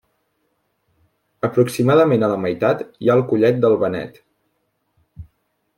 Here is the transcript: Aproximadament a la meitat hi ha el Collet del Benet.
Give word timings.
Aproximadament 1.49 2.25
a 2.27 2.31
la 2.33 2.39
meitat 2.47 2.83
hi 3.05 3.11
ha 3.13 3.19
el 3.21 3.25
Collet 3.33 3.61
del 3.67 3.79
Benet. 3.85 4.21